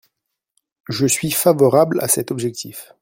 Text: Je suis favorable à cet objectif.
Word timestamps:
Je 0.89 1.05
suis 1.05 1.29
favorable 1.29 1.99
à 2.01 2.07
cet 2.07 2.31
objectif. 2.31 2.95